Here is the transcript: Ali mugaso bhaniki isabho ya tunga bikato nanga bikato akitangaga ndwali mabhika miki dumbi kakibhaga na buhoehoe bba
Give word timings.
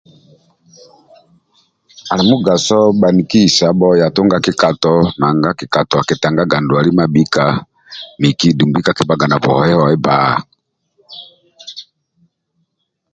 Ali 2.11 2.23
mugaso 2.31 2.77
bhaniki 2.99 3.39
isabho 3.49 3.89
ya 4.01 4.07
tunga 4.15 4.37
bikato 4.45 4.93
nanga 5.19 5.49
bikato 5.59 5.93
akitangaga 5.97 6.57
ndwali 6.61 6.89
mabhika 6.97 7.45
miki 8.21 8.47
dumbi 8.57 8.79
kakibhaga 8.85 9.25
na 9.29 9.37
buhoehoe 9.43 9.95
bba 9.99 10.17